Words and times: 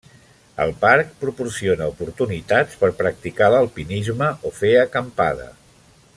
El 0.63 0.71
parc 0.85 1.11
proporciona 1.23 1.89
oportunitats 1.91 2.81
per 2.85 2.91
practicar 3.03 3.51
l'alpinisme 3.57 4.31
o 4.51 4.55
fer 4.63 4.73
acampada. 4.87 5.47